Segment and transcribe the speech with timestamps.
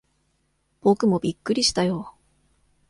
[0.81, 2.15] 僕もびっくりしたよ。